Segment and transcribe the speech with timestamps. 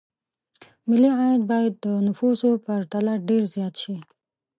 [0.89, 3.95] ملي عاید باید د نفوسو په پرتله ډېر زیات شي.